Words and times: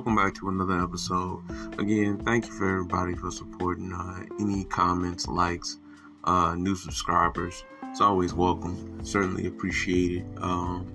welcome 0.00 0.16
back 0.16 0.34
to 0.34 0.48
another 0.48 0.82
episode. 0.82 1.42
Again, 1.78 2.16
thank 2.24 2.46
you 2.46 2.52
for 2.52 2.66
everybody 2.66 3.14
for 3.14 3.30
supporting. 3.30 3.92
Uh, 3.92 4.24
any 4.40 4.64
comments, 4.64 5.28
likes, 5.28 5.76
uh, 6.24 6.54
new 6.54 6.74
subscribers, 6.74 7.66
it's 7.82 8.00
always 8.00 8.32
welcome. 8.32 9.04
Certainly 9.04 9.46
appreciated. 9.46 10.24
Um, 10.38 10.90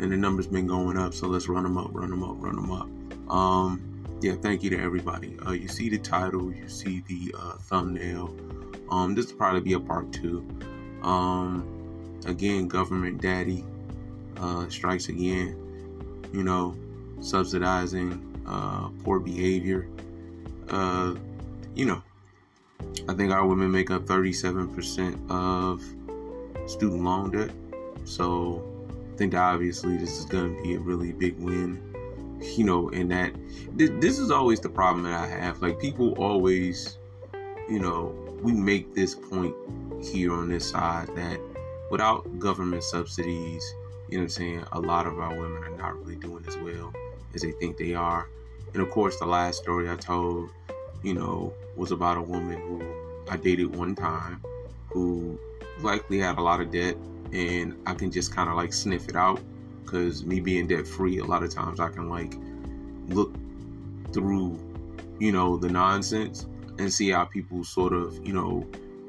and 0.00 0.10
the 0.10 0.16
numbers 0.16 0.48
been 0.48 0.66
going 0.66 0.98
up, 0.98 1.14
so 1.14 1.28
let's 1.28 1.48
run 1.48 1.62
them 1.62 1.78
up, 1.78 1.90
run 1.92 2.10
them 2.10 2.24
up, 2.24 2.34
run 2.40 2.56
them 2.56 2.72
up. 2.72 3.32
Um, 3.32 4.18
yeah, 4.20 4.34
thank 4.34 4.64
you 4.64 4.70
to 4.70 4.82
everybody. 4.82 5.38
Uh, 5.46 5.52
you 5.52 5.68
see 5.68 5.88
the 5.88 5.98
title, 5.98 6.52
you 6.52 6.68
see 6.68 7.04
the 7.06 7.32
uh, 7.38 7.52
thumbnail. 7.58 8.36
Um, 8.90 9.14
this 9.14 9.30
will 9.30 9.38
probably 9.38 9.60
be 9.60 9.74
a 9.74 9.80
part 9.80 10.10
two. 10.12 10.44
Um, 11.04 12.18
again, 12.26 12.66
government 12.66 13.22
daddy 13.22 13.64
uh, 14.38 14.68
strikes 14.68 15.10
again. 15.10 15.62
You 16.32 16.42
know, 16.42 16.74
subsidizing 17.20 18.42
uh, 18.46 18.88
poor 19.04 19.18
behavior. 19.18 19.88
Uh, 20.68 21.14
you 21.74 21.84
know, 21.84 22.02
I 23.08 23.14
think 23.14 23.32
our 23.32 23.46
women 23.46 23.70
make 23.70 23.90
up 23.90 24.06
37% 24.06 25.30
of 25.30 25.82
student 26.68 27.02
loan 27.02 27.30
debt. 27.30 27.50
So 28.04 28.62
I 29.12 29.16
think 29.16 29.34
obviously 29.34 29.96
this 29.96 30.18
is 30.18 30.24
going 30.24 30.56
to 30.56 30.62
be 30.62 30.74
a 30.74 30.78
really 30.78 31.12
big 31.12 31.38
win. 31.38 31.82
You 32.40 32.64
know, 32.64 32.90
and 32.90 33.10
that 33.10 33.32
th- 33.78 33.92
this 33.98 34.18
is 34.18 34.30
always 34.30 34.60
the 34.60 34.68
problem 34.68 35.04
that 35.04 35.14
I 35.14 35.26
have. 35.26 35.62
Like 35.62 35.80
people 35.80 36.12
always, 36.12 36.98
you 37.68 37.78
know, 37.78 38.14
we 38.42 38.52
make 38.52 38.94
this 38.94 39.14
point 39.14 39.54
here 40.02 40.34
on 40.34 40.50
this 40.50 40.68
side 40.68 41.08
that 41.16 41.40
without 41.90 42.38
government 42.38 42.84
subsidies, 42.84 43.74
you 44.10 44.18
know 44.18 44.24
I'm 44.24 44.28
saying, 44.28 44.64
a 44.72 44.80
lot 44.80 45.06
of 45.06 45.18
our 45.18 45.34
women 45.34 45.64
are 45.64 45.76
not 45.78 45.98
really 45.98 46.16
doing 46.16 46.44
as 46.46 46.56
well 46.58 46.92
as 47.36 47.42
they 47.42 47.52
think 47.52 47.76
they 47.76 47.94
are. 47.94 48.28
And 48.74 48.82
of 48.82 48.90
course, 48.90 49.18
the 49.18 49.26
last 49.26 49.62
story 49.62 49.88
I 49.88 49.96
told, 49.96 50.50
you 51.02 51.14
know, 51.14 51.52
was 51.76 51.92
about 51.92 52.16
a 52.16 52.22
woman 52.22 52.60
who 52.60 52.82
I 53.30 53.36
dated 53.36 53.76
one 53.76 53.94
time 53.94 54.42
who 54.88 55.38
likely 55.80 56.18
had 56.18 56.38
a 56.38 56.42
lot 56.42 56.60
of 56.60 56.72
debt, 56.72 56.96
and 57.32 57.76
I 57.86 57.94
can 57.94 58.10
just 58.10 58.34
kind 58.34 58.48
of 58.48 58.56
like 58.56 58.72
sniff 58.72 59.08
it 59.08 59.16
out 59.16 59.40
because 59.84 60.24
me 60.24 60.40
being 60.40 60.66
debt 60.66 60.86
free, 60.86 61.18
a 61.18 61.24
lot 61.24 61.42
of 61.42 61.54
times 61.54 61.78
I 61.78 61.88
can 61.90 62.08
like 62.08 62.34
look 63.08 63.34
through, 64.12 64.58
you 65.20 65.32
know, 65.32 65.56
the 65.56 65.68
nonsense 65.68 66.46
and 66.78 66.92
see 66.92 67.10
how 67.10 67.24
people 67.24 67.62
sort 67.62 67.92
of, 67.92 68.26
you 68.26 68.32
know, 68.32 68.66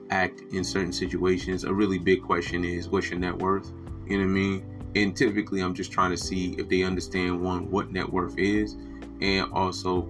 act 0.09 0.41
in 0.51 0.63
certain 0.63 0.93
situations. 0.93 1.63
A 1.63 1.73
really 1.73 1.97
big 1.97 2.21
question 2.21 2.63
is 2.63 2.89
what's 2.89 3.09
your 3.09 3.19
net 3.19 3.37
worth? 3.37 3.71
You 4.07 4.17
know 4.17 4.25
what 4.25 4.29
I 4.29 4.33
mean? 4.33 4.76
And 4.97 5.15
typically, 5.15 5.61
I'm 5.61 5.75
just 5.75 5.91
trying 5.91 6.09
to 6.09 6.17
see 6.17 6.53
if 6.53 6.69
they 6.69 6.81
understand 6.81 7.39
one, 7.39 7.69
what 7.69 7.91
net 7.91 8.11
worth 8.11 8.35
is, 8.39 8.75
and 9.21 9.51
also 9.53 10.09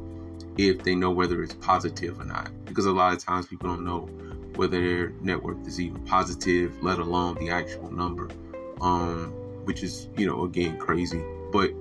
if 0.57 0.81
they 0.81 0.95
know 0.95 1.11
whether 1.11 1.43
it's 1.43 1.55
positive 1.55 2.17
or 2.17 2.23
not. 2.23 2.51
Because 2.63 2.85
a 2.85 2.91
lot 2.93 3.11
of 3.11 3.19
times 3.19 3.47
people 3.47 3.67
don't 3.67 3.83
know 3.83 4.07
whether 4.55 4.79
their 4.79 5.09
net 5.21 5.43
worth 5.43 5.67
is 5.67 5.81
even 5.81 6.01
positive, 6.05 6.81
let 6.81 6.99
alone 6.99 7.35
the 7.35 7.49
actual 7.49 7.91
number, 7.91 8.29
um, 8.79 9.33
which 9.65 9.83
is, 9.83 10.07
you 10.15 10.25
know, 10.25 10.45
again, 10.45 10.77
crazy. 10.77 11.21
But 11.51 11.71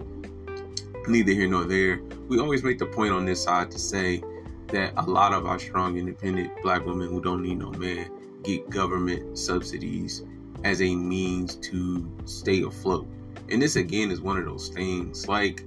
neither 1.07 1.31
here 1.31 1.47
nor 1.47 1.65
there. 1.65 2.01
We 2.27 2.41
always 2.41 2.65
make 2.65 2.81
the 2.81 2.87
point 2.87 3.13
on 3.13 3.25
this 3.25 3.41
side 3.41 3.71
to 3.71 3.79
say 3.79 4.21
that 4.69 4.95
a 4.97 5.03
lot 5.03 5.33
of 5.33 5.47
our 5.47 5.61
strong, 5.61 5.97
independent 5.97 6.51
black 6.61 6.85
women 6.85 7.09
who 7.09 7.21
don't 7.21 7.45
need 7.45 7.61
no 7.61 7.71
man 7.71 8.11
get 8.43 8.69
government 8.69 9.39
subsidies 9.39 10.25
as 10.65 10.81
a 10.83 10.95
means 10.95 11.57
to 11.57 12.11
stay 12.25 12.63
afloat. 12.63 13.07
And 13.51 13.63
this 13.63 13.77
again 13.77 14.11
is 14.11 14.21
one 14.21 14.37
of 14.37 14.45
those 14.45 14.69
things. 14.69 15.29
Like 15.29 15.61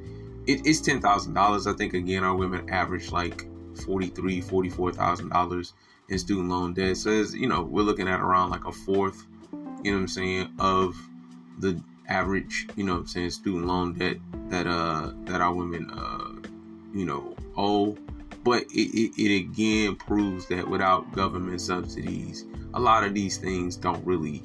it, 0.48 0.66
it's 0.66 0.82
ten 0.82 1.02
thousand 1.02 1.34
dollars. 1.34 1.68
I 1.68 1.74
think 1.74 1.94
again 1.94 2.24
our 2.24 2.36
women 2.36 2.70
average 2.70 3.12
like 3.12 3.48
forty 3.86 4.08
three, 4.08 4.42
forty 4.42 4.70
four 4.70 4.92
thousand 4.92 5.30
dollars 5.30 5.74
in 6.10 6.18
student 6.20 6.50
loan 6.50 6.74
debt. 6.74 6.98
So 6.98 7.12
as, 7.12 7.34
you 7.36 7.48
know, 7.48 7.62
we're 7.62 7.84
looking 7.84 8.08
at 8.08 8.20
around 8.20 8.50
like 8.50 8.66
a 8.66 8.72
fourth, 8.72 9.26
you 9.84 9.92
know 9.92 9.98
what 9.98 10.02
I'm 10.02 10.08
saying, 10.08 10.54
of 10.60 10.96
the 11.60 11.82
average, 12.08 12.68
you 12.76 12.84
know 12.84 12.94
what 12.94 13.02
I'm 13.02 13.08
saying, 13.08 13.30
student 13.30 13.68
loan 13.68 13.94
debt 13.94 14.18
that 14.50 14.68
uh 14.68 15.12
that 15.26 15.40
our 15.42 15.54
women 15.54 15.90
uh 15.92 16.48
you 16.94 17.06
know 17.06 17.36
owe. 17.56 17.98
But 18.44 18.64
it, 18.72 18.90
it, 18.98 19.22
it 19.22 19.36
again 19.36 19.96
proves 19.98 20.48
that 20.48 20.68
without 20.68 21.12
government 21.12 21.60
subsidies, 21.60 22.46
a 22.74 22.80
lot 22.80 23.04
of 23.04 23.14
these 23.14 23.38
things 23.38 23.76
don't 23.76 24.04
really 24.06 24.42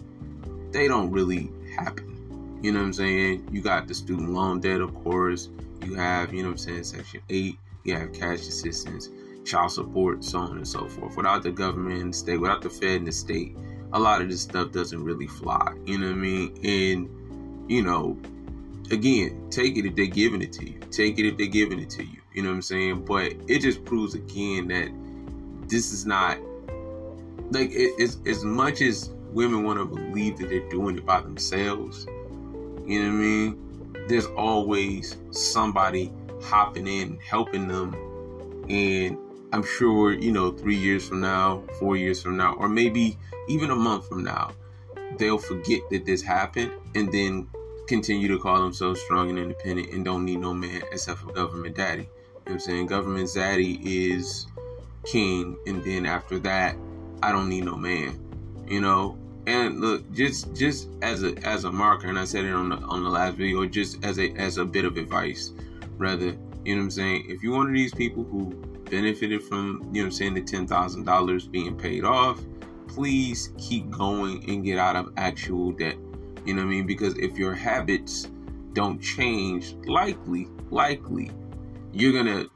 they 0.74 0.88
don't 0.88 1.10
really 1.10 1.50
happen. 1.76 2.58
You 2.60 2.72
know 2.72 2.80
what 2.80 2.86
I'm 2.86 2.92
saying? 2.92 3.48
You 3.52 3.62
got 3.62 3.86
the 3.86 3.94
student 3.94 4.30
loan 4.30 4.60
debt, 4.60 4.80
of 4.80 4.92
course. 5.04 5.48
You 5.84 5.94
have, 5.94 6.34
you 6.34 6.42
know 6.42 6.48
what 6.48 6.54
I'm 6.54 6.58
saying, 6.58 6.84
Section 6.84 7.20
8. 7.30 7.58
You 7.84 7.94
have 7.96 8.12
cash 8.12 8.40
assistance, 8.40 9.08
child 9.44 9.70
support, 9.70 10.24
so 10.24 10.40
on 10.40 10.56
and 10.56 10.66
so 10.66 10.88
forth. 10.88 11.16
Without 11.16 11.42
the 11.42 11.52
government 11.52 12.02
and 12.02 12.12
the 12.12 12.16
state, 12.16 12.38
without 12.38 12.60
the 12.60 12.70
Fed 12.70 12.96
and 12.96 13.06
the 13.06 13.12
state, 13.12 13.56
a 13.92 14.00
lot 14.00 14.20
of 14.20 14.28
this 14.28 14.40
stuff 14.40 14.72
doesn't 14.72 15.04
really 15.04 15.28
fly. 15.28 15.74
You 15.86 15.98
know 15.98 16.08
what 16.08 16.16
I 16.16 16.18
mean? 16.18 16.58
And, 16.64 17.70
you 17.70 17.82
know, 17.82 18.18
again, 18.90 19.48
take 19.50 19.76
it 19.76 19.86
if 19.86 19.94
they're 19.94 20.06
giving 20.06 20.42
it 20.42 20.52
to 20.54 20.68
you. 20.68 20.80
Take 20.90 21.20
it 21.20 21.26
if 21.26 21.36
they're 21.36 21.46
giving 21.46 21.78
it 21.78 21.90
to 21.90 22.02
you. 22.02 22.18
You 22.32 22.42
know 22.42 22.48
what 22.48 22.56
I'm 22.56 22.62
saying? 22.62 23.04
But 23.04 23.34
it 23.46 23.60
just 23.60 23.84
proves 23.84 24.14
again 24.14 24.66
that 24.68 24.88
this 25.68 25.92
is 25.92 26.04
not 26.04 26.38
like 27.50 27.70
it, 27.70 27.92
it's 27.98 28.18
as 28.26 28.42
much 28.42 28.80
as 28.80 29.10
women 29.34 29.64
want 29.64 29.78
to 29.78 29.84
believe 29.84 30.38
that 30.38 30.48
they're 30.48 30.68
doing 30.70 30.96
it 30.96 31.04
by 31.04 31.20
themselves. 31.20 32.06
You 32.86 33.02
know 33.02 33.08
what 33.08 33.14
I 33.14 33.20
mean? 33.20 33.86
There's 34.08 34.26
always 34.26 35.16
somebody 35.30 36.12
hopping 36.42 36.86
in, 36.86 37.18
helping 37.18 37.68
them. 37.68 37.94
And 38.68 39.18
I'm 39.52 39.64
sure, 39.64 40.12
you 40.12 40.32
know, 40.32 40.52
three 40.52 40.76
years 40.76 41.06
from 41.08 41.20
now, 41.20 41.62
four 41.78 41.96
years 41.96 42.22
from 42.22 42.36
now, 42.36 42.54
or 42.54 42.68
maybe 42.68 43.18
even 43.48 43.70
a 43.70 43.76
month 43.76 44.08
from 44.08 44.24
now, 44.24 44.52
they'll 45.18 45.38
forget 45.38 45.80
that 45.90 46.04
this 46.04 46.22
happened 46.22 46.72
and 46.94 47.12
then 47.12 47.48
continue 47.86 48.28
to 48.28 48.38
call 48.38 48.60
themselves 48.62 49.00
strong 49.00 49.30
and 49.30 49.38
independent 49.38 49.90
and 49.92 50.04
don't 50.04 50.24
need 50.24 50.40
no 50.40 50.54
man 50.54 50.82
except 50.92 51.20
for 51.20 51.32
government 51.32 51.76
daddy. 51.76 52.02
You 52.02 52.06
know 52.06 52.40
what 52.44 52.52
I'm 52.52 52.60
saying? 52.60 52.86
Government 52.86 53.30
daddy 53.34 53.80
is 53.82 54.46
king, 55.04 55.56
and 55.66 55.82
then 55.84 56.06
after 56.06 56.38
that, 56.40 56.76
I 57.22 57.32
don't 57.32 57.48
need 57.48 57.64
no 57.64 57.76
man. 57.76 58.20
You 58.66 58.80
know, 58.80 59.18
and 59.46 59.80
look, 59.80 60.10
just 60.12 60.54
just 60.54 60.88
as 61.02 61.22
a 61.22 61.36
as 61.46 61.64
a 61.64 61.72
marker, 61.72 62.08
and 62.08 62.18
I 62.18 62.24
said 62.24 62.44
it 62.44 62.52
on 62.52 62.70
the 62.70 62.76
on 62.76 63.04
the 63.04 63.10
last 63.10 63.36
video, 63.36 63.66
just 63.66 64.02
as 64.04 64.18
a 64.18 64.30
as 64.32 64.58
a 64.58 64.64
bit 64.64 64.84
of 64.84 64.96
advice, 64.96 65.52
rather, 65.98 66.36
you 66.64 66.74
know 66.74 66.80
what 66.80 66.84
I'm 66.84 66.90
saying? 66.90 67.26
If 67.28 67.42
you're 67.42 67.56
one 67.56 67.66
of 67.66 67.74
these 67.74 67.94
people 67.94 68.24
who 68.24 68.54
benefited 68.90 69.42
from, 69.42 69.90
you 69.92 70.02
know 70.02 70.06
what 70.06 70.06
I'm 70.06 70.10
saying, 70.12 70.34
the 70.34 70.42
ten 70.42 70.66
thousand 70.66 71.04
dollars 71.04 71.46
being 71.46 71.76
paid 71.76 72.04
off, 72.04 72.40
please 72.88 73.52
keep 73.58 73.90
going 73.90 74.48
and 74.48 74.64
get 74.64 74.78
out 74.78 74.96
of 74.96 75.12
actual 75.16 75.72
debt. 75.72 75.96
You 76.46 76.54
know 76.54 76.62
what 76.62 76.68
I 76.68 76.70
mean? 76.70 76.86
Because 76.86 77.16
if 77.18 77.36
your 77.36 77.54
habits 77.54 78.28
don't 78.72 79.00
change, 79.00 79.74
likely, 79.86 80.48
likely, 80.70 81.30
you're 81.92 82.12
gonna 82.12 82.46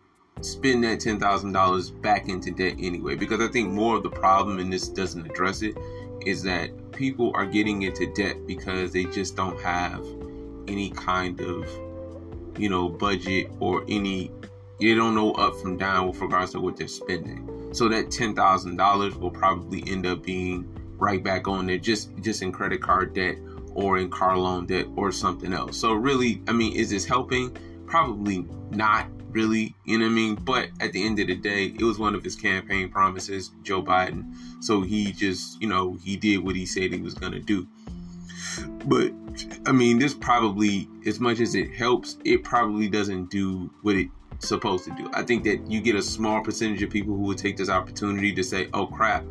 spend 0.41 0.84
that 0.84 1.00
ten 1.00 1.20
thousand 1.20 1.53
dollars 1.53 1.91
back 1.91 2.28
into 2.28 2.50
debt 2.50 2.75
anyway. 2.78 3.15
Because 3.15 3.41
I 3.41 3.49
think 3.49 3.70
more 3.70 3.97
of 3.97 4.03
the 4.03 4.10
problem, 4.10 4.59
and 4.59 4.72
this 4.72 4.88
doesn't 4.88 5.26
address 5.31 5.62
it, 5.62 5.76
is 6.25 6.43
that 6.43 6.70
people 6.93 7.32
are 7.34 7.47
getting 7.47 7.82
into 7.82 8.12
debt 8.15 8.47
because 8.47 8.93
they 8.93 9.04
just 9.04 9.37
don't 9.37 9.60
have 9.60 10.04
any 10.66 10.91
kind 10.91 11.41
of 11.41 11.69
you 12.59 12.69
know 12.69 12.88
budget 12.88 13.50
or 13.60 13.84
any 13.88 14.31
they 14.81 14.94
don't 14.94 15.15
know 15.15 15.32
up 15.32 15.56
from 15.56 15.76
down 15.76 16.06
with 16.09 16.21
regards 16.21 16.53
to 16.53 16.60
what 16.60 16.76
they're 16.76 16.87
spending. 16.87 17.71
So 17.72 17.88
that 17.88 18.06
$10000 18.06 19.19
will 19.19 19.31
probably 19.31 19.82
end 19.88 20.06
up 20.06 20.22
being 20.22 20.72
right 20.99 21.22
back 21.22 21.49
on 21.49 21.66
there 21.66 21.78
just 21.78 22.10
just 22.21 22.43
in 22.43 22.53
credit 22.53 22.81
card 22.82 23.15
debt 23.15 23.37
or 23.75 23.99
in 23.99 24.11
car 24.11 24.37
loan 24.37 24.67
debt 24.67 24.87
or 24.96 25.12
something 25.12 25.52
else. 25.52 25.76
So 25.76 25.93
really 25.93 26.43
i 26.46 26.52
mean 26.52 26.75
is 26.75 26.90
this 26.90 27.05
helping? 27.05 27.56
Probably 27.87 28.46
not 28.70 29.06
really, 29.30 29.75
you 29.84 29.98
know 29.98 30.04
what 30.04 30.12
I 30.12 30.14
mean? 30.14 30.34
But 30.36 30.70
at 30.80 30.92
the 30.92 31.04
end 31.04 31.19
of 31.19 31.26
the 31.26 31.36
day, 31.36 31.66
it 31.66 31.82
was 31.82 31.98
one 31.98 32.14
of 32.14 32.25
his 32.25 32.36
campaign 32.36 32.88
promises, 32.88 33.50
Joe 33.62 33.82
Biden. 33.82 34.34
So 34.60 34.82
he 34.82 35.12
just, 35.12 35.60
you 35.60 35.69
know, 35.69 35.98
he 36.02 36.16
did 36.16 36.38
what 36.38 36.56
he 36.56 36.66
said 36.66 36.92
he 36.92 37.00
was 37.00 37.14
going 37.14 37.32
to 37.32 37.40
do. 37.40 37.66
But 38.86 39.12
I 39.66 39.72
mean, 39.72 39.98
this 39.98 40.14
probably, 40.14 40.88
as 41.06 41.20
much 41.20 41.40
as 41.40 41.54
it 41.54 41.75
helps, 41.75 42.16
it 42.25 42.42
probably 42.44 42.88
doesn't 42.88 43.30
do 43.30 43.70
what 43.82 43.96
it's 43.96 44.10
supposed 44.40 44.84
to 44.84 44.90
do. 44.96 45.10
I 45.12 45.22
think 45.22 45.44
that 45.44 45.70
you 45.70 45.80
get 45.80 45.94
a 45.94 46.02
small 46.02 46.42
percentage 46.42 46.82
of 46.82 46.90
people 46.90 47.14
who 47.14 47.22
would 47.22 47.38
take 47.38 47.56
this 47.56 47.69
opportunity 47.69 48.32
to 48.34 48.42
say, 48.42 48.69
oh 48.72 48.86
crap, 48.86 49.25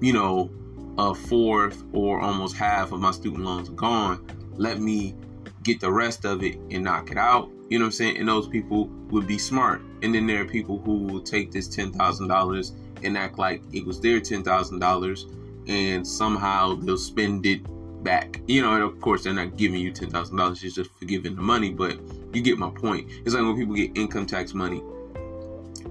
you 0.00 0.12
know, 0.12 0.50
a 0.98 1.14
fourth 1.14 1.82
or 1.92 2.20
almost 2.20 2.56
half 2.56 2.92
of 2.92 3.00
my 3.00 3.10
student 3.10 3.44
loans 3.44 3.68
are 3.68 3.72
gone. 3.72 4.26
Let 4.54 4.80
me 4.80 5.14
get 5.62 5.80
the 5.80 5.92
rest 5.92 6.24
of 6.24 6.42
it 6.42 6.56
and 6.70 6.84
knock 6.84 7.10
it 7.10 7.18
out 7.18 7.50
you 7.68 7.78
know 7.78 7.84
what 7.84 7.88
I'm 7.88 7.92
saying? 7.92 8.18
And 8.18 8.28
those 8.28 8.48
people 8.48 8.86
would 9.10 9.26
be 9.26 9.38
smart. 9.38 9.82
And 10.02 10.14
then 10.14 10.26
there 10.26 10.42
are 10.42 10.44
people 10.44 10.78
who 10.78 10.98
will 10.98 11.20
take 11.20 11.50
this 11.50 11.68
$10,000 11.68 12.72
and 13.02 13.18
act 13.18 13.38
like 13.38 13.62
it 13.72 13.84
was 13.84 14.00
their 14.00 14.20
$10,000 14.20 15.68
and 15.68 16.06
somehow 16.06 16.76
they'll 16.76 16.96
spend 16.96 17.44
it 17.46 17.60
back. 18.04 18.40
You 18.46 18.62
know, 18.62 18.74
and 18.74 18.84
of 18.84 19.00
course, 19.00 19.24
they're 19.24 19.32
not 19.32 19.56
giving 19.56 19.80
you 19.80 19.92
$10,000, 19.92 20.64
it's 20.64 20.74
just 20.74 20.90
for 20.98 21.04
giving 21.06 21.34
the 21.34 21.42
money, 21.42 21.70
but 21.70 21.98
You 22.32 22.42
get 22.42 22.58
my 22.58 22.70
point. 22.70 23.10
It's 23.24 23.34
like 23.34 23.42
when 23.42 23.56
people 23.56 23.74
get 23.74 23.96
income 23.96 24.26
tax 24.26 24.52
money 24.52 24.82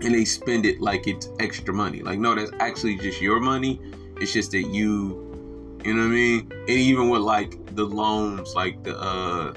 and 0.01 0.13
they 0.13 0.25
spend 0.25 0.66
it 0.66 0.80
like 0.80 1.07
it's 1.07 1.30
extra 1.39 1.74
money. 1.74 2.01
Like, 2.01 2.19
no, 2.19 2.36
that's 2.36 2.51
actually 2.60 2.98
just 2.98 3.22
your 3.22 3.39
money. 3.39 3.81
It's 4.18 4.31
just 4.31 4.51
that 4.51 4.63
you, 4.63 5.80
you 5.83 5.94
know 5.94 6.01
what 6.01 6.07
I 6.07 6.10
mean? 6.10 6.51
And 6.51 6.69
even 6.69 7.10
with 7.10 7.22
like 7.22 7.75
the 7.75 7.83
loans, 7.86 8.54
like 8.54 8.83
the 8.83 8.98
uh 9.00 9.54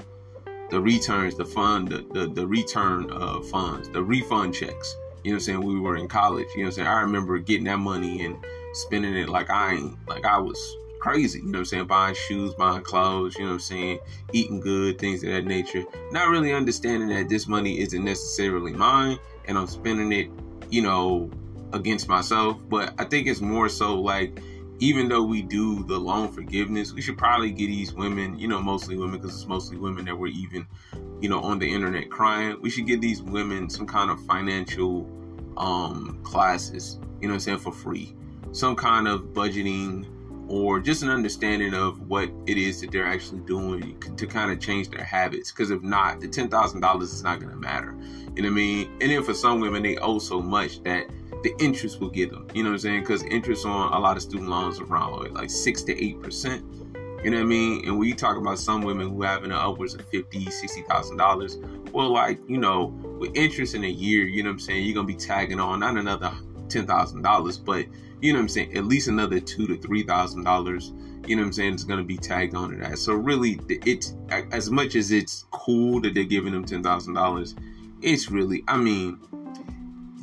the 0.69 0.79
returns, 0.81 1.35
the 1.35 1.45
fund, 1.45 1.87
the 1.87 2.05
the, 2.13 2.27
the 2.27 2.47
return 2.47 3.11
uh 3.11 3.41
funds, 3.41 3.89
the 3.89 4.03
refund 4.03 4.53
checks. 4.53 4.95
You 5.23 5.31
know 5.31 5.35
what 5.35 5.39
I'm 5.39 5.39
saying? 5.41 5.61
We 5.61 5.79
were 5.79 5.97
in 5.97 6.07
college. 6.07 6.47
You 6.55 6.63
know 6.63 6.67
what 6.67 6.69
I'm 6.69 6.75
saying? 6.75 6.87
I 6.87 7.01
remember 7.01 7.37
getting 7.39 7.65
that 7.65 7.79
money 7.79 8.23
and 8.23 8.37
spending 8.73 9.15
it 9.15 9.29
like 9.29 9.49
I 9.49 9.73
ain't 9.73 9.97
like 10.07 10.25
I 10.25 10.37
was 10.37 10.77
crazy. 10.99 11.39
You 11.39 11.45
know 11.45 11.51
what 11.51 11.59
I'm 11.59 11.65
saying? 11.65 11.87
Buying 11.87 12.15
shoes, 12.15 12.53
buying 12.53 12.83
clothes, 12.83 13.35
you 13.35 13.41
know 13.41 13.51
what 13.51 13.53
I'm 13.55 13.59
saying? 13.59 13.99
Eating 14.33 14.59
good, 14.59 14.99
things 14.99 15.23
of 15.23 15.29
that 15.31 15.45
nature. 15.45 15.83
Not 16.11 16.29
really 16.29 16.53
understanding 16.53 17.09
that 17.09 17.29
this 17.29 17.47
money 17.47 17.79
isn't 17.79 18.03
necessarily 18.03 18.73
mine 18.73 19.17
and 19.45 19.57
I'm 19.57 19.67
spending 19.67 20.11
it, 20.11 20.29
you 20.69 20.81
know, 20.81 21.29
against 21.73 22.07
myself. 22.07 22.57
But 22.69 22.93
I 22.97 23.05
think 23.05 23.27
it's 23.27 23.41
more 23.41 23.69
so 23.69 23.99
like, 23.99 24.39
even 24.79 25.09
though 25.09 25.23
we 25.23 25.41
do 25.41 25.83
the 25.83 25.97
loan 25.97 26.31
forgiveness, 26.31 26.93
we 26.93 27.01
should 27.01 27.17
probably 27.17 27.51
get 27.51 27.67
these 27.67 27.93
women, 27.93 28.39
you 28.39 28.47
know, 28.47 28.61
mostly 28.61 28.97
women, 28.97 29.19
because 29.19 29.35
it's 29.35 29.47
mostly 29.47 29.77
women 29.77 30.05
that 30.05 30.17
were 30.17 30.27
even, 30.27 30.65
you 31.19 31.29
know, 31.29 31.41
on 31.41 31.59
the 31.59 31.71
internet 31.71 32.09
crying. 32.09 32.57
We 32.61 32.69
should 32.69 32.87
give 32.87 33.01
these 33.01 33.21
women 33.21 33.69
some 33.69 33.85
kind 33.85 34.09
of 34.09 34.23
financial 34.25 35.07
um 35.57 36.19
classes, 36.23 36.99
you 37.19 37.27
know 37.27 37.33
I'm 37.33 37.39
saying, 37.41 37.59
for 37.59 37.73
free. 37.73 38.15
Some 38.51 38.75
kind 38.75 39.07
of 39.07 39.33
budgeting 39.33 40.07
or 40.47 40.79
just 40.79 41.03
an 41.03 41.09
understanding 41.09 41.75
of 41.75 42.07
what 42.07 42.31
it 42.47 42.57
is 42.57 42.81
that 42.81 42.91
they're 42.91 43.05
actually 43.05 43.41
doing 43.41 43.99
to 44.15 44.25
kind 44.25 44.51
of 44.51 44.59
change 44.59 44.89
their 44.89 45.03
habits. 45.03 45.51
Because 45.51 45.69
if 45.69 45.83
not, 45.83 46.21
the 46.21 46.27
ten 46.27 46.49
thousand 46.49 46.79
dollars 46.81 47.13
is 47.13 47.23
not 47.23 47.39
going 47.39 47.51
to 47.51 47.57
matter. 47.57 47.95
You 48.35 48.43
know 48.43 48.49
what 48.49 48.53
I 48.53 48.55
mean? 48.55 48.91
And 49.01 49.11
then 49.11 49.23
for 49.23 49.33
some 49.33 49.59
women, 49.59 49.83
they 49.83 49.97
owe 49.97 50.19
so 50.19 50.41
much 50.41 50.81
that 50.83 51.07
the 51.43 51.53
interest 51.59 51.99
will 51.99 52.09
get 52.09 52.31
them. 52.31 52.47
You 52.53 52.63
know 52.63 52.69
what 52.69 52.75
I'm 52.75 52.79
saying? 52.79 52.99
Because 53.01 53.23
interest 53.23 53.65
on 53.65 53.93
a 53.93 53.99
lot 53.99 54.17
of 54.17 54.23
student 54.23 54.49
loans 54.49 54.79
around 54.79 55.33
like 55.33 55.49
six 55.49 55.83
to 55.83 56.03
eight 56.03 56.21
percent. 56.21 56.63
You 57.23 57.31
know 57.31 57.37
what 57.37 57.43
I 57.43 57.47
mean? 57.47 57.85
And 57.85 57.99
when 57.99 58.07
you 58.07 58.15
talk 58.15 58.37
about 58.37 58.59
some 58.59 58.81
women 58.81 59.09
who 59.09 59.23
have 59.23 59.43
an 59.43 59.51
upwards 59.51 59.93
of 59.93 60.05
fifty, 60.09 60.49
sixty 60.49 60.83
thousand 60.83 61.17
dollars, 61.17 61.57
well, 61.91 62.09
like 62.11 62.39
you 62.47 62.57
know, 62.57 62.85
with 63.19 63.35
interest 63.35 63.75
in 63.75 63.83
a 63.83 63.89
year, 63.89 64.25
you 64.25 64.41
know 64.43 64.49
what 64.49 64.53
I'm 64.53 64.59
saying? 64.59 64.85
You're 64.85 64.95
gonna 64.95 65.07
be 65.07 65.15
tagging 65.15 65.59
on 65.59 65.81
not 65.81 65.97
another 65.97 66.31
ten 66.69 66.87
thousand 66.87 67.21
dollars, 67.21 67.57
but 67.57 67.85
you 68.21 68.33
know 68.33 68.39
what 68.39 68.43
I'm 68.43 68.49
saying, 68.49 68.77
at 68.77 68.85
least 68.85 69.07
another 69.07 69.39
two 69.39 69.67
to 69.67 69.77
three 69.77 70.03
thousand 70.03 70.43
dollars. 70.43 70.93
You 71.27 71.35
know 71.35 71.41
what 71.41 71.47
I'm 71.47 71.53
saying? 71.53 71.73
It's 71.73 71.83
gonna 71.83 72.03
be 72.03 72.17
tagged 72.17 72.55
on 72.55 72.71
to 72.71 72.77
that. 72.77 72.97
So 72.97 73.13
really, 73.13 73.59
it's 73.69 74.15
as 74.29 74.71
much 74.71 74.95
as 74.95 75.11
it's 75.11 75.45
cool 75.51 76.01
that 76.01 76.13
they're 76.13 76.23
giving 76.23 76.53
them 76.53 76.65
ten 76.65 76.81
thousand 76.81 77.13
dollars. 77.15 77.55
It's 78.01 78.31
really, 78.31 78.63
I 78.69 78.77
mean, 78.77 79.19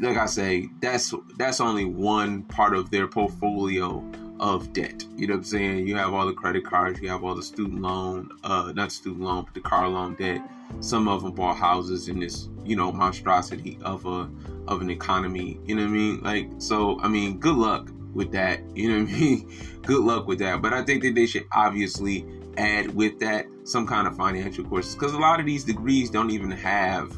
like 0.00 0.16
I 0.16 0.26
say, 0.26 0.69
that's 0.81 1.14
that's 1.37 1.60
only 1.60 1.84
one 1.84 2.43
part 2.44 2.75
of 2.75 2.90
their 2.90 3.06
portfolio 3.06 4.04
of 4.40 4.72
debt. 4.72 5.04
You 5.16 5.26
know 5.26 5.34
what 5.34 5.38
I'm 5.38 5.44
saying? 5.44 5.87
You 5.87 5.96
have 5.96 6.12
all 6.12 6.26
the 6.26 6.32
credit 6.32 6.64
cards, 6.64 7.00
you 7.00 7.08
have 7.08 7.25
all 7.25 7.34
the 7.34 7.43
student 7.43 7.81
loan, 7.81 8.31
uh, 8.44 8.72
not 8.75 8.93
student 8.93 9.22
loan, 9.22 9.44
but 9.44 9.54
the 9.54 9.60
car 9.60 9.88
loan 9.88 10.14
debt. 10.14 10.43
Some 10.81 11.08
of 11.08 11.22
them 11.22 11.32
bought 11.32 11.56
houses 11.56 12.08
in 12.08 12.20
this, 12.20 12.48
you 12.64 12.76
know, 12.76 12.93
monstrosity 12.93 13.78
of 13.82 14.04
a 14.06 14.28
of 14.69 14.82
an 14.82 14.90
economy. 14.90 15.58
You 15.64 15.76
know 15.76 15.82
what 15.82 15.90
I 15.90 15.93
mean? 15.93 16.20
Like, 16.22 16.50
so 16.58 17.00
I 17.00 17.08
mean, 17.08 17.38
good 17.38 17.56
luck 17.56 17.90
with 18.14 18.32
that. 18.32 18.60
You 18.75 18.90
know 18.90 19.04
what 19.04 19.14
I 19.14 19.19
mean? 19.19 19.52
good 19.82 20.04
luck 20.04 20.26
with 20.26 20.38
that. 20.40 20.60
But 20.60 20.75
I 20.75 20.82
think 20.82 21.02
that 21.04 21.14
they 21.14 21.26
should 21.26 21.46
obviously 21.52 22.26
add 22.58 22.94
with 22.94 23.19
that 23.20 23.46
some 23.64 23.87
kind 23.87 24.06
of 24.06 24.16
financial 24.16 24.64
courses 24.64 24.94
because 24.94 25.12
a 25.12 25.19
lot 25.19 25.40
of 25.40 25.46
these 25.46 25.64
degrees 25.64 26.10
don't 26.10 26.31
even 26.31 26.50
have 26.50 27.16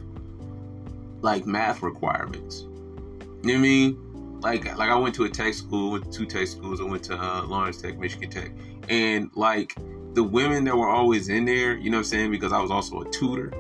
like 1.21 1.47
math 1.47 1.83
requirements. 1.83 2.63
You 2.63 2.69
know 2.69 3.53
what 3.53 3.55
I 3.55 3.59
mean? 3.59 4.41
Like, 4.41 4.65
like 4.77 4.91
I 4.91 4.95
went 4.95 5.15
to 5.17 5.25
a 5.25 5.29
tech 5.29 5.55
school, 5.55 5.93
went 5.93 6.05
to 6.05 6.11
two 6.11 6.27
tech 6.27 6.47
schools. 6.47 6.81
I 6.81 6.85
went 6.85 7.03
to 7.05 7.17
uh, 7.17 7.45
Lawrence 7.45 7.81
Tech, 7.83 7.99
Michigan 7.99 8.31
Tech, 8.31 8.51
and 8.89 9.31
like 9.35 9.75
the 10.15 10.23
women 10.23 10.65
that 10.65 10.77
were 10.77 10.89
always 10.89 11.29
in 11.29 11.45
there, 11.45 11.77
you 11.77 11.91
know 11.91 11.99
what 11.99 12.07
I'm 12.07 12.11
saying? 12.11 12.31
Because 12.31 12.53
I 12.53 12.61
was 12.61 12.71
also 12.71 13.03
a 13.03 13.11
tutor. 13.11 13.53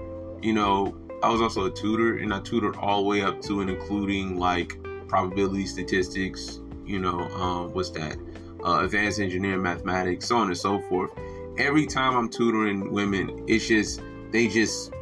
You 0.43 0.53
know, 0.53 0.97
I 1.23 1.31
was 1.31 1.41
also 1.41 1.67
a 1.67 1.71
tutor, 1.71 2.19
and 2.19 2.33
I 2.33 2.41
tutored 2.41 2.77
all 2.77 3.03
the 3.03 3.09
way 3.09 3.23
up 3.23 3.41
to 3.43 3.61
and 3.61 3.71
including 3.71 4.39
like 4.39 4.79
probability 5.09 5.67
statistics. 5.67 6.61
You 6.87 6.99
know, 7.01 7.21
um, 7.21 7.73
what's 7.75 7.91
that? 7.91 8.17
Uh, 8.65 8.85
advanced 8.85 9.21
engineering, 9.21 9.63
mathematics, 9.63 10.27
so 10.27 10.37
on 10.37 10.49
and 10.49 10.57
so 10.57 10.81
forth. 10.83 11.11
Every 11.59 11.87
time 11.87 12.17
I'm 12.17 12.29
tutoring 12.29 12.93
women, 12.93 13.45
it's 13.49 13.67
just 13.67 14.01
they 14.31 14.49
just, 14.49 14.93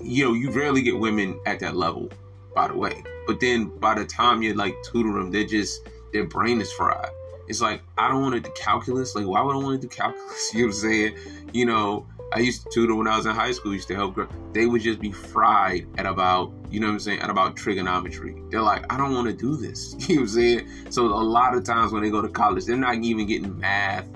you 0.00 0.24
know, 0.24 0.34
you 0.34 0.50
rarely 0.50 0.82
get 0.82 0.98
women 0.98 1.40
at 1.46 1.60
that 1.60 1.76
level. 1.76 2.10
By 2.54 2.68
the 2.68 2.76
way, 2.76 3.02
but 3.26 3.38
then 3.38 3.66
by 3.66 3.94
the 3.94 4.06
time 4.06 4.40
you 4.40 4.54
like 4.54 4.74
tutor 4.82 5.12
them, 5.12 5.30
they're 5.30 5.44
just 5.44 5.86
their 6.14 6.24
brain 6.24 6.58
is 6.60 6.72
fried. 6.72 7.10
It's 7.48 7.60
like 7.60 7.82
I 7.98 8.08
don't 8.08 8.22
want 8.22 8.34
to 8.34 8.40
do 8.40 8.50
calculus. 8.54 9.14
Like 9.14 9.26
why 9.26 9.42
would 9.42 9.54
I 9.54 9.58
want 9.58 9.80
to 9.80 9.86
do 9.86 9.94
calculus? 9.94 10.50
You 10.54 10.60
know 10.60 10.66
what 10.68 10.74
I'm 10.74 10.80
saying? 10.80 11.16
You 11.52 11.66
know, 11.66 12.06
I 12.32 12.40
used 12.40 12.64
to 12.64 12.70
tutor 12.70 12.94
when 12.94 13.06
I 13.06 13.16
was 13.16 13.26
in 13.26 13.34
high 13.34 13.52
school. 13.52 13.74
Used 13.74 13.88
to 13.88 13.94
help. 13.94 14.14
Girls. 14.14 14.30
They 14.52 14.64
would 14.64 14.80
just 14.80 15.00
be 15.00 15.12
fried 15.12 15.86
at 15.98 16.06
about 16.06 16.52
you 16.70 16.80
know 16.80 16.86
what 16.86 16.94
I'm 16.94 17.00
saying 17.00 17.20
at 17.20 17.30
about 17.30 17.56
trigonometry. 17.56 18.42
They're 18.50 18.62
like, 18.62 18.90
I 18.90 18.96
don't 18.96 19.14
want 19.14 19.26
to 19.28 19.34
do 19.34 19.56
this. 19.56 19.94
You 20.08 20.16
know 20.16 20.22
what 20.22 20.28
I'm 20.28 20.34
saying? 20.34 20.68
So 20.90 21.06
a 21.06 21.22
lot 21.22 21.54
of 21.54 21.64
times 21.64 21.92
when 21.92 22.02
they 22.02 22.10
go 22.10 22.22
to 22.22 22.28
college, 22.28 22.64
they're 22.64 22.76
not 22.76 22.96
even 22.96 23.26
getting 23.26 23.58
math 23.58 24.08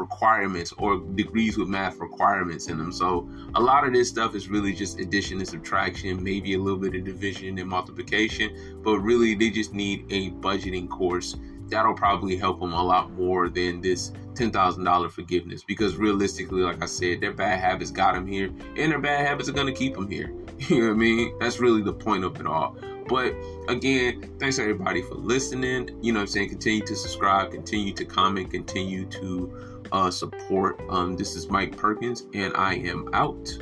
requirements 0.00 0.72
or 0.78 0.98
degrees 1.14 1.56
with 1.56 1.68
math 1.68 1.98
requirements 1.98 2.68
in 2.68 2.78
them. 2.78 2.90
So 2.90 3.28
a 3.54 3.60
lot 3.60 3.86
of 3.86 3.92
this 3.92 4.08
stuff 4.08 4.34
is 4.34 4.48
really 4.48 4.72
just 4.72 4.98
addition 4.98 5.38
and 5.38 5.46
subtraction, 5.46 6.22
maybe 6.22 6.54
a 6.54 6.58
little 6.58 6.78
bit 6.78 6.94
of 6.94 7.04
division 7.04 7.58
and 7.58 7.68
multiplication, 7.68 8.80
but 8.82 8.98
really 8.98 9.34
they 9.34 9.50
just 9.50 9.74
need 9.74 10.06
a 10.10 10.30
budgeting 10.30 10.88
course. 10.88 11.36
That'll 11.68 11.94
probably 11.94 12.36
help 12.36 12.58
them 12.58 12.72
a 12.72 12.82
lot 12.82 13.12
more 13.12 13.48
than 13.48 13.80
this 13.80 14.10
$10,000 14.34 15.10
forgiveness 15.10 15.62
because 15.62 15.96
realistically, 15.96 16.62
like 16.62 16.82
I 16.82 16.86
said, 16.86 17.20
their 17.20 17.32
bad 17.32 17.60
habits 17.60 17.90
got 17.92 18.14
them 18.14 18.26
here 18.26 18.50
and 18.76 18.90
their 18.90 18.98
bad 18.98 19.24
habits 19.26 19.48
are 19.48 19.52
going 19.52 19.68
to 19.68 19.72
keep 19.72 19.94
them 19.94 20.10
here. 20.10 20.32
You 20.68 20.80
know 20.80 20.88
what 20.88 20.92
I 20.92 20.96
mean? 20.96 21.38
That's 21.40 21.58
really 21.58 21.80
the 21.80 21.94
point 21.94 22.22
of 22.22 22.38
it 22.38 22.46
all. 22.46 22.76
But 23.10 23.34
again, 23.68 24.30
thanks 24.38 24.60
everybody 24.60 25.02
for 25.02 25.16
listening. 25.16 25.98
You 26.00 26.12
know 26.12 26.20
I'm 26.20 26.26
saying? 26.28 26.50
Continue 26.50 26.86
to 26.86 26.94
subscribe, 26.94 27.50
continue 27.50 27.92
to 27.94 28.04
comment, 28.04 28.52
continue 28.52 29.04
to 29.06 29.79
uh, 29.92 30.10
support. 30.10 30.80
Um, 30.88 31.16
this 31.16 31.36
is 31.36 31.48
Mike 31.48 31.76
Perkins, 31.76 32.26
and 32.34 32.54
I 32.56 32.74
am 32.74 33.08
out. 33.12 33.56